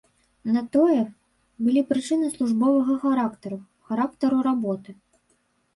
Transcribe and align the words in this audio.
На 0.53 0.61
тое 0.75 0.95
былі 1.65 1.81
прычыны 1.91 2.31
службовага 2.39 2.97
характару, 3.05 3.61
характару 3.93 4.37
работы. 4.51 4.91